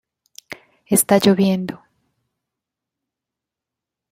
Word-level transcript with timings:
Está 0.97 1.15
lloviendo. 1.19 1.75